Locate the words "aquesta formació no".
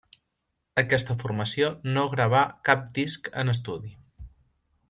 0.81-2.07